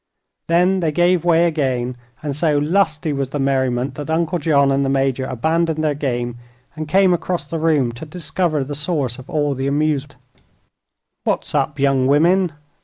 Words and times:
Then 0.47 0.79
they 0.79 0.91
gave 0.91 1.23
way 1.23 1.45
again, 1.45 1.95
and 2.23 2.35
so 2.35 2.57
lusty 2.57 3.13
was 3.13 3.29
the 3.29 3.37
merriment 3.37 3.93
that 3.93 4.09
Uncle 4.09 4.39
John 4.39 4.71
and 4.71 4.83
the 4.83 4.89
Major 4.89 5.27
abandoned 5.27 5.83
their 5.83 5.93
game 5.93 6.39
and 6.75 6.87
came 6.87 7.13
across 7.13 7.45
the 7.45 7.59
room 7.59 7.91
to 7.91 8.05
discover 8.07 8.63
the 8.63 8.73
source 8.73 9.19
of 9.19 9.29
all 9.29 9.53
this 9.53 9.67
amusement. 9.67 10.15
"What's 11.23 11.53
up, 11.53 11.77
young 11.77 12.07
women?" 12.07 12.53